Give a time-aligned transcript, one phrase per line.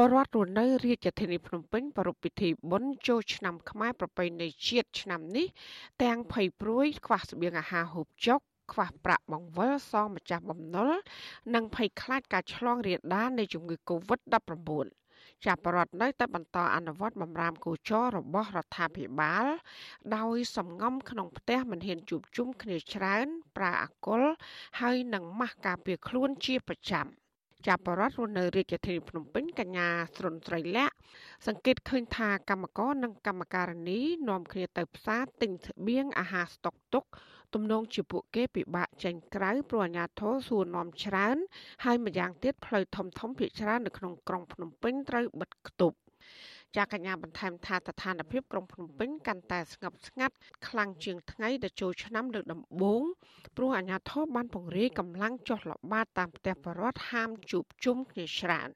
[0.00, 5.46] ពលរដ្ឋរស់នៅរាជធានីភ្នំពេញប្រារព្ធពិធីបុណ្យចូលឆ្នាំខ្មែរប្រពៃណីជាតិឆ្នាំនេះ
[6.02, 8.40] ទាំងភ័យព្រួយខ្វះស្បៀងអាហារហូបចុក
[8.72, 10.90] ខ្វះប្រាក់បង្វិលសងម្ចាស់បំណុល
[11.54, 14.86] និងភ័យខ្លាចការឆ្លងរាលដាលនៃជំងឺ Covid-19
[15.44, 19.46] ចាប់បរដ្ឋនៅតែបន្តអនុវត្តបំរាមគោចររបស់រដ្ឋាភិបាល
[20.16, 23.26] ដោយសំងំក្នុងផ្ទះមិនហ៊ានជួបជុំគ្នាច្រើន
[23.56, 24.22] ប្រើអាល់កុល
[24.80, 27.08] ហើយនិងម៉ាស់ការពារខ្លួនជាប្រចាំ។
[27.66, 30.94] ចាប់បរដ្ឋរស់នៅរាជធានីភ្នំពេញកញ្ញាស្រុនត្រីលក្ខ
[31.46, 37.04] សង្កេតឃើញថាកម្មករនិងកម្មការិនីនាំគ្នាទៅផ្សារទិញស្បៀងអាហារស្តុកទុក
[37.54, 41.36] ទំនងជាពួកគេពិបាកចេញក្រៅព្រោះអាជ្ញាធរសួរនាំច្រើន
[41.84, 45.98] ហើយម្យ៉ាងទៀតផ្លូវធំធំភាគច្រើននៅក្នុងក្រុងភ្នំពេញត្រូវបិទគប់
[46.76, 50.34] ចាកញ្ញាបន្ថែមថាស្ថានភាពក្រុងភ្នំពេញកាន់តែស្ងប់ស្ងាត់
[50.68, 53.02] ខ្លាំងជាងថ្ងៃដែលចូលឆ្នាំលើកដំបូង
[53.60, 58.68] ព្រោះអាជ្ញាធរបានពង្រាយកម្លាំងចុះល្បាតតាមផ្ទះបរដ្ឋហាមជួបជុំគ្នាច្រើន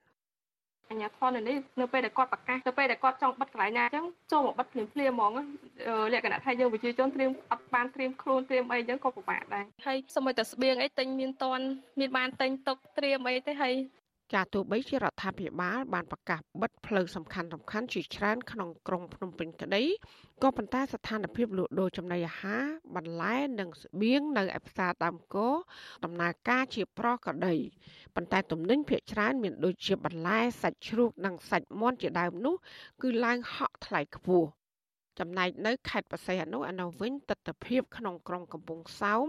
[0.91, 5.33] អញ្ញាធននេះនៅពេលដែលគាត់ប្រកាសនៅពេលដែលគាត់ចង់បិទកន្លែងណាអញ្ចឹងចូលមកបិទភ្លាមភ្លាមហ្មង
[6.13, 11.65] លក្ខណៈថាយើងប្រជាជនត្រៀមអត់បានត្រៀមខ្លួនត្រៀមអីអញ្ចឹងក៏ពិបាកដែរហើយសូម្បីតែស្បៀងអីទិញមានតន់
[12.01, 13.75] មានបានទិញទុកត្រៀមអីទេហើយ
[14.35, 19.83] ចាទោះបីជារដ្ឋាភិបាលបានប្រកាសបិទផ្លូវសំខាន់សំខាន់ជាច្រើនក្នុងក្រុងភ្នំពេញក្តី
[20.43, 22.65] ក៏ប៉ុន្តែស្ថានភាពលក់ដូរចំណីអាហារ
[22.97, 25.49] បន្លែនិងស្បៀងនៅឯផ្សារដើមគោ
[26.05, 27.55] ដំណើរការជាប្រក្តី
[28.15, 32.55] ប៉ុន្តែទំនិញភាគច្រើនមានដូចជាបន្លែសាច់ជ្រូកនិងសាច់មាន់ជាដើមនោះ
[33.03, 34.49] គឺឡើងហក់ថ្លៃខ្ពស់
[35.19, 39.27] ចំណែកនៅខេត្តបរសៃអនុអនុវិញទស្សនវិជ្ជាក្នុងក្រុងកំពង់សោម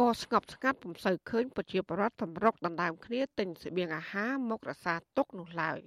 [0.00, 5.78] ក៏ស្ងប់ស្ងាត់ពុំសូវឃើញប្រជាពលរដ្ឋសម្រុកដណ្ដើមគ្នាទិញស្បៀងអាហារមករក្សាទុកនោះឡើយ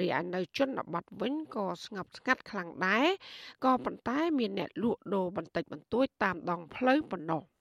[0.00, 3.06] រីឯនៅជនបទវិញក៏ស្ងប់ស្ងាត់ខ្លាំងដែរ
[3.64, 7.42] ក៏ប៉ុន្តែមានអ្នកលក់ដូរបន្តិចបន្តួចតាមដងផ្លូវប៉ុណ្ណោះ។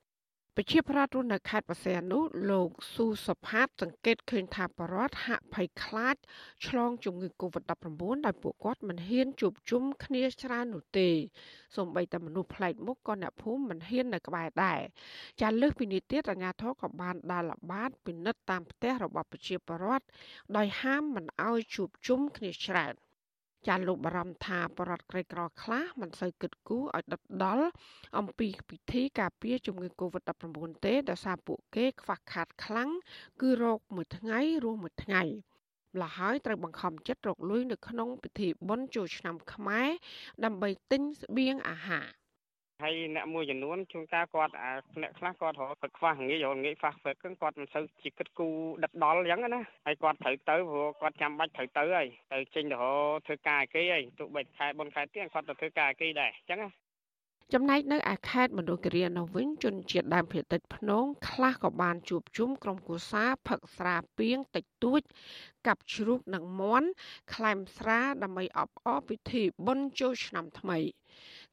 [0.59, 2.19] ប្រជាប្រដ្ឋរស់នៅខេត្តបរសៃអនុ
[2.52, 6.16] លោកស៊ូសុផាតសង្កេតឃើញថាបរដ្ឋហាក់ភ័យខ្លាច
[6.67, 11.09] ឆ្លងជំងឺ Covid-19 ដោយពួកគាត់មិនហ៊ានជួបជុំគ្នាច្រើននោះទេ
[11.75, 14.80] សូម្បីតែមនុស្សប្លែកមុខក៏អ្នកភូមិមិនហ៊ាននៅក្បែរដែរ
[15.41, 20.06] ចាលើសពីនេះទៀតអាជ្ញាធរក៏បានដាល់ល្បាតពិនិត្យតាមផ្ទះរបស់ប្រជាពលរដ្ឋ
[20.57, 22.96] ដោយហាមមិនឲ្យជួបជុំគ្នាច្រើន
[23.68, 27.68] ចាលោកបារម្ភថាបរដ្ឋក្រីក្រខ្លះមិនសូវគិតគូរឲ្យដិតដល់
[28.18, 32.90] អំពីពិធីការពារជំងឺ Covid-19 ទេដោយសារពួកគេខ្វះខាតខ្លាំង
[33.41, 35.22] គឺរោគមួយថ្ងៃរស់មួយថ្ងៃ
[35.94, 39.90] ម្ល៉េះហើយត្រូវបង្ខំចិត្តរកលុយនៅក្នុងពិធីបុណ្យចូលឆ្នាំខ្មែរ
[40.44, 42.07] ដើម្បីទិញស្បៀងអាហារ
[42.84, 44.72] ហើយអ្នកមួយចំនួនជួនកាលគាត់អា
[45.02, 48.48] អ្នកខ្លះគាត់រកទឹកខ្វះងាយរងាយខ្វះទឹកគឺគាត់មិនសូវជាគិតគូ
[48.84, 56.70] ដិតដល់អញ្ចឹងណាហើយគាត់ត្រូវទៅព្រោះគាត់ចាំបាច់ត្រូវទៅហើយទៅចេញទៅរកធ្វើការគេហើយទោះបីខែបុនខែទៀតគាត់ទៅធ្វើការគេដែរអញ្ចឹងណា
[57.54, 65.02] ចំណែកនៅឯខេត្តមណ្ឌលគិរីនៅវិញជនជាតិដើមភាគតិចភ្នងខ្លះក៏បានជួបជុំក្រុមគូសាផឹកស្រាពីងតិចតួច
[65.68, 66.88] កាប់ជ្រូកនិងមាន់
[67.34, 70.78] ក្លែមស្រាដើម្បីអបអរពិធីបុណ្យចូលឆ្នាំថ្មី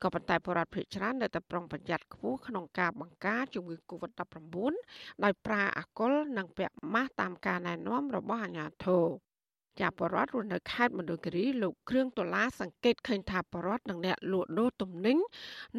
[0.02, 4.72] ក៏ប៉ុន្តែបរដ្ឋភេកច្រើននៅតែប្រុងប្រយ័ត្នខ្ពស់ក្នុងការបង្ការជំងឺ Covid-19
[5.24, 9.04] ដោយប្រើអាល់កុលនិងពាក់ម៉ាស់តាមការណែនាំរបស់អាជ្ញាធរ
[9.80, 15.16] ជាបរដ្ឋរស់នៅខេត្តមណ្ឌលគិរីលោកគ្រឿងដុល្លារសង្កេតឃើញថាបរដ្ឋនិងអ្នកលក់ដូរទំនិញ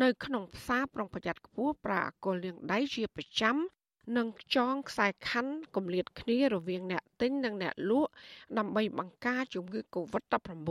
[0.02, 3.56] នៅក្នុងផ្សារប្រុងប្រយ័ត្នខ្ពស់ប្រើអាល់កុលលាងដៃជាប្រចាំ
[4.18, 8.12] និងចងខ្សែខ័ណ្ឌគម្លាតគ្នារវាងអ្នកទិញនិងអ្នកលក់
[8.58, 10.70] ដើម្បីបង្ការជំងឺ Covid-19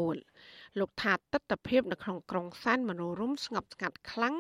[0.81, 4.35] លោកថាទស្សនវិជ្ជានៅក្នុងក្រុងសែនមនោរម្យស្ងប់ស្ងាត់ខ្លាំង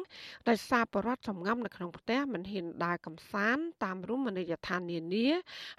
[0.48, 5.28] ដោយសារបរដ្ឋសំងំនៅក្នុងផ្ទះមិនហ៊ានដើរកំសាន្តតាមរមណីយដ្ឋាននានា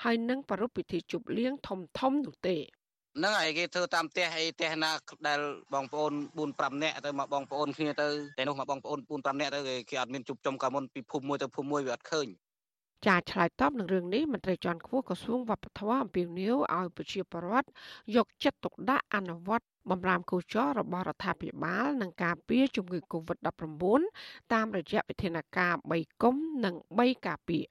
[0.03, 2.57] ហើយនឹងប្រារព្ធពិធីជប់លៀងធំធំនោះទេ
[3.17, 4.91] ហ្នឹងហើយគេធ្វើតាមផ្ទះអីផ្ទះណា
[5.27, 5.39] ដែល
[5.73, 12.27] បងប្អូន4 5នាក់ទៅមកបងប្អូនគ្នាទៅតែនោះមកបងប្អូន4 5នាក់ទៅគេអត់មានជប់ចំកាមុនពីភូមិមួយទៅភូមិមួយវាអត់ឃើញ
[13.05, 17.67] ចាឆ្លើយតបនឹងរឿងនេះមន្ត្រីជាន់ខ្ពស់ក្រសួងវប្បធម៌អំពាវនាវឲ្យប្រជាពលរដ្ឋ
[18.15, 24.01] យកចិត្តទុកដាក់អនុវត្តបំរាមគោចររបស់រដ្ឋាភិបាលនឹងការពារជំងឺ Covid-19
[24.53, 26.35] តាមរយៈវិធានការ3គុំ
[26.65, 27.65] និង3ការពារ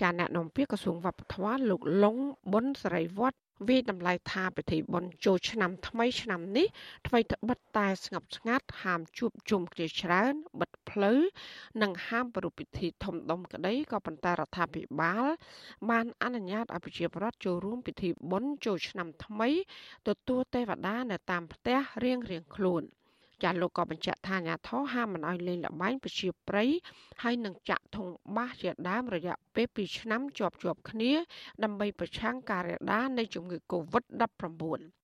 [0.00, 2.16] ចាអ្នកនាំពាក្យក្រសួងវប្បធម៌លោកលង
[2.52, 3.38] ប៊ុនសរីវត្ត
[3.68, 6.66] វាយតម្លៃថាពិធីបុណ្យចូលឆ្នាំថ្មីឆ្នាំនេះ
[7.06, 11.20] ថ្មីត្បិតតែស្ងប់ស្ងាត់ហាមជួបជុំគ្នាច្រើនបិទផ្លូវ
[11.82, 15.24] និងហាមប្រារព្ធពិធីធំដុំក្តីក៏ប៉ុន្តែរដ្ឋាភិបាល
[15.90, 19.50] បានអនុញ្ញាតឲ្យប្រជាពលរដ្ឋចូលរួមពិធីបុណ្យចូលឆ្នាំថ្មី
[20.08, 22.24] ទទួលទេវតានៅតាមផ្ទះរៀងៗ
[22.56, 22.84] ខ្លួន។
[23.42, 26.70] ចាលោកក៏បញ្ជាក់ថាអាញាធរហាមមិនឲ្យលេងល្បែងប្រជាប្រិយ
[27.22, 28.06] ហើយនឹងចាក់ធុង
[28.36, 31.12] បាសជាដើមរយៈពេល2ឆ្នាំជាប់ជាប់គ្នា
[31.64, 34.99] ដើម្បីប្រឆាំងការរាលដាលនៃជំងឺ Covid-19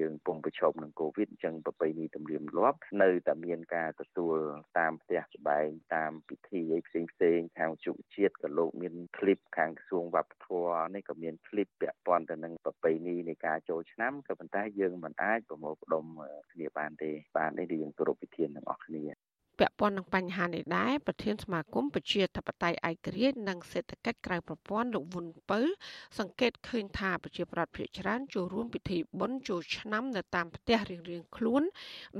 [0.00, 4.36] យើងពងប្រឈមនឹងកូវីដអញ្ចឹងប្រពៃណីទំនៀមទម្លាប់នៅតែមានការទទួល
[4.78, 16.04] តាមផ្ទះស្បែងតាមពិធីអីផ្សេងផ្សេងខាងជុជាតិក៏លោកមានคลิปខាងក្រសួងវប្បធម៌នេះក៏មានคลิปពាក់ព័ន្ធទៅនឹងប្រពៃណីនៃការចូលឆ្នាំក៏ប៉ុន្តែយើងមិនអាចប្រមូលផ្ដុំ
[16.52, 19.04] គ្នាបានទេបាននេះយើងគោរពវិធានទាំងអស់គ្នា
[19.59, 25.59] ពាក់ព័ន្ធនឹងបញ្ហានេះដែរប្រធានសមាគមប្រជាធិបតេយ្យឯករាជ្យនិងសេដ្ឋកិច្ចក្រៅប្រព័ន្ធលោកវុនពៅ
[26.19, 31.63] សង្កេតឃើញថាប្រជាប្រដ្ឋភាគច្រើនចូលរួមពិធីបុណ្យចូលឆ្នាំនៅតាមផ្ទះរៀងៗខ្លួន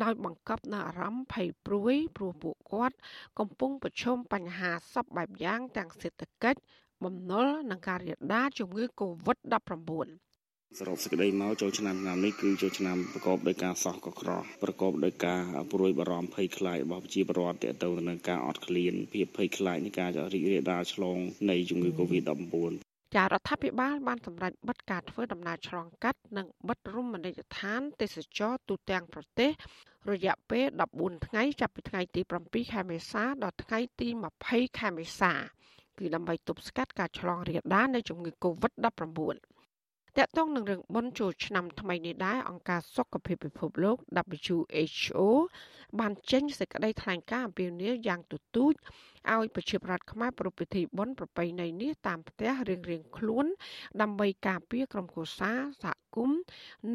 [0.04, 2.96] ដោយបង្កប់នូវអារម្មណ៍ភ័យព្រួយព្រោះពួកគាត់
[3.40, 6.60] កំពុងប្រឈមបញ្ហាសពបែបយ៉ាងទាំងសេដ្ឋកិច្ច
[7.04, 10.33] បំណុលនិងការរាលដាលជំងឺ Covid-19
[10.80, 15.42] សរុបសេចក្តីមកចូលឆ្នាំឆ្នាំនេះគឺចូលឆ្នាំប្រកបដោយការសោះកក្រោះប្រកបដោយការ
[15.72, 21.18] ព្រួយបារម្ភភ័យខ្លាចរបស់ប្រជាពលរដ្ឋទាក់ទងទៅនឹងការអត់ឃ្លានភាពភ័យខ្លាចនៃការរីករាលដាលឆ្លង
[21.50, 22.56] នៃជំងឺ Covid-19
[23.16, 29.52] ចារដ្ឋាភិបាលបានសម្រេចបិទការធ្វើដំណើរឆ្លងកាត់និងបិទរមណីយដ្ឋានទេសចរទូទាំងប្រទេស
[30.12, 30.66] រយៈពេល
[30.98, 34.08] 14ថ្ងៃចាប់ពីថ្ងៃទី7ខែមេសាដល់ថ្ងៃទី
[34.44, 35.34] 20ខែមេសា
[36.00, 39.53] គឺដើម្បីទប់ស្កាត់ការឆ្លងរាលដាលនៃជំងឺ Covid-19
[40.20, 43.98] តកតងនឹងរឿងបុណ្យចូលឆ្នាំថ្មីនេះដែរអង្គការសុខភាពពិភពលោក
[44.40, 45.20] WHO
[46.00, 48.74] បានចេញសេចក្តីថ្លែងការណ៍អំពាវនាវយ៉ាងទទូច
[49.34, 53.46] ឲ្យប្រជាប្រដ្ឋខ្មែរប្រពៃពិធីបុណ្យប្រពៃណីនេះតាមផ្ទះរៀងៗខ្លួន
[54.02, 56.40] ដើម្បីការពារក្រុមគ្រួសារសហគមន៍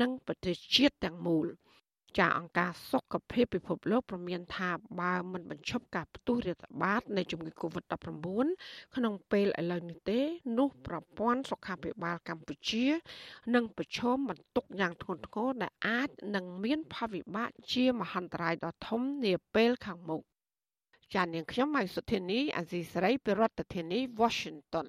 [0.01, 1.47] និងប្រទេសជាតិទាំងមូល។
[2.17, 4.71] ចាអង្គការសុខភាពពិភពលោកប្រមានថា
[5.01, 7.97] បើមិនបញ្ឈប់ការផ្ទុះរាតត្បាតនៃជំងឺ Covid-19
[8.95, 10.21] ក្នុងពេលឥឡូវនេះទេ
[10.59, 12.87] នោះប្រព័ន្ធសុខាភិបាលកម្ពុជា
[13.55, 20.23] នឹងប្រឈមបន្ទុកយ៉ាងធ្ងន់ធ្ងរដែលអាចនឹងមានផលវិបាកជាមហន្តរាយដ៏ធំនាពេលខាងមុខ
[21.15, 24.89] ចាននាងខ្ញុំម៉ៃសុធានីអាស៊ីសេរីពីរដ្ឋធានី Washington